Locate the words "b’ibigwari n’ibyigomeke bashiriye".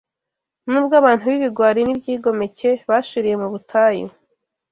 1.31-3.35